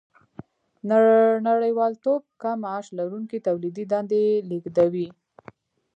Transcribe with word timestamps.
نړیوالتوب 1.47 2.21
کم 2.41 2.57
معاش 2.63 2.85
لرونکي 2.97 3.37
تولیدي 3.47 3.83
دندې 3.91 4.23
لېږدوي 4.49 5.07